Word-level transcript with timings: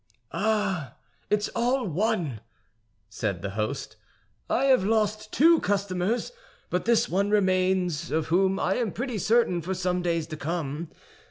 "Ah, 0.33 0.95
it's 1.29 1.47
all 1.49 1.85
one," 1.87 2.41
said 3.07 3.43
the 3.43 3.51
host; 3.51 3.97
"I 4.49 4.63
have 4.63 4.83
lost 4.83 5.31
two 5.31 5.59
customers, 5.59 6.31
but 6.71 6.85
this 6.85 7.07
one 7.07 7.29
remains, 7.29 8.09
of 8.09 8.29
whom 8.29 8.59
I 8.59 8.77
am 8.77 8.93
pretty 8.93 9.19
certain 9.19 9.61
for 9.61 9.75
some 9.75 10.01
days 10.01 10.25
to 10.29 10.37
come. 10.37 10.89